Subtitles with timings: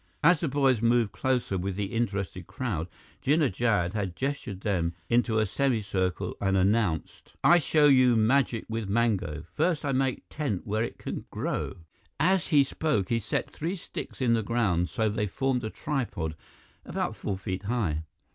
[0.23, 2.87] As the boys moved closer with the interested crowd,
[3.21, 9.43] Jinnah Jad gestured them into a semicircle and announced: "I show you magic with mango.
[9.53, 11.75] First I make tent where it can grow"
[12.33, 16.35] As he spoke, he set three sticks in the ground so they formed a tripod
[16.83, 18.01] about four feet high.